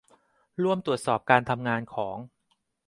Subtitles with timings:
[0.63, 2.17] ร่วมตรวจสอบการทำงานของ